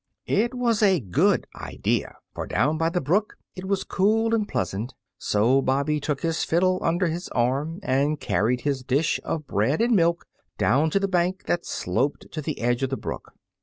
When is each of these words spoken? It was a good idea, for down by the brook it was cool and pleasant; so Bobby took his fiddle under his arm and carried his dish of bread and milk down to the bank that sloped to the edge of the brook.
It 0.25 0.55
was 0.55 0.81
a 0.81 0.99
good 0.99 1.45
idea, 1.55 2.15
for 2.33 2.47
down 2.47 2.79
by 2.79 2.89
the 2.89 2.99
brook 2.99 3.37
it 3.55 3.65
was 3.65 3.83
cool 3.83 4.33
and 4.33 4.47
pleasant; 4.47 4.95
so 5.19 5.61
Bobby 5.61 5.99
took 5.99 6.21
his 6.21 6.43
fiddle 6.43 6.79
under 6.81 7.05
his 7.05 7.27
arm 7.29 7.79
and 7.83 8.19
carried 8.19 8.61
his 8.61 8.81
dish 8.81 9.19
of 9.23 9.45
bread 9.45 9.79
and 9.79 9.95
milk 9.95 10.25
down 10.57 10.89
to 10.89 10.99
the 10.99 11.07
bank 11.07 11.43
that 11.45 11.67
sloped 11.67 12.31
to 12.31 12.41
the 12.41 12.61
edge 12.61 12.81
of 12.81 12.89
the 12.89 12.97
brook. 12.97 13.33